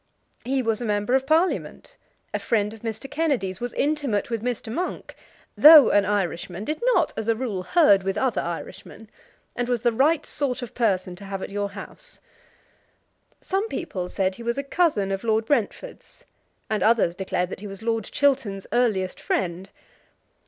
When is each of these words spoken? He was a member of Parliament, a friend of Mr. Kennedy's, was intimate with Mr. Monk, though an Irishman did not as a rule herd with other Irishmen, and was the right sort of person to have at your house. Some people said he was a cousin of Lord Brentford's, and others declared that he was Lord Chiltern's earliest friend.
He 0.43 0.63
was 0.63 0.81
a 0.81 0.85
member 0.85 1.13
of 1.13 1.27
Parliament, 1.27 1.95
a 2.33 2.39
friend 2.39 2.73
of 2.73 2.79
Mr. 2.79 3.07
Kennedy's, 3.07 3.59
was 3.61 3.71
intimate 3.73 4.31
with 4.31 4.41
Mr. 4.41 4.73
Monk, 4.73 5.15
though 5.55 5.91
an 5.91 6.05
Irishman 6.05 6.65
did 6.65 6.81
not 6.95 7.13
as 7.15 7.27
a 7.27 7.35
rule 7.35 7.61
herd 7.61 8.01
with 8.01 8.17
other 8.17 8.41
Irishmen, 8.41 9.11
and 9.55 9.69
was 9.69 9.83
the 9.83 9.91
right 9.91 10.25
sort 10.25 10.63
of 10.63 10.73
person 10.73 11.15
to 11.17 11.25
have 11.25 11.43
at 11.43 11.51
your 11.51 11.69
house. 11.69 12.19
Some 13.41 13.67
people 13.67 14.09
said 14.09 14.33
he 14.33 14.41
was 14.41 14.57
a 14.57 14.63
cousin 14.63 15.11
of 15.11 15.23
Lord 15.23 15.45
Brentford's, 15.45 16.23
and 16.67 16.81
others 16.81 17.13
declared 17.13 17.49
that 17.51 17.59
he 17.59 17.67
was 17.67 17.83
Lord 17.83 18.05
Chiltern's 18.05 18.65
earliest 18.73 19.21
friend. 19.21 19.69